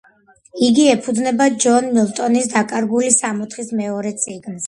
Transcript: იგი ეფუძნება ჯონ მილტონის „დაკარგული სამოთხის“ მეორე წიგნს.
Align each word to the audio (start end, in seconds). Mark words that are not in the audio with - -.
იგი 0.67 0.85
ეფუძნება 0.93 1.47
ჯონ 1.65 1.91
მილტონის 1.97 2.49
„დაკარგული 2.55 3.13
სამოთხის“ 3.17 3.73
მეორე 3.83 4.17
წიგნს. 4.25 4.59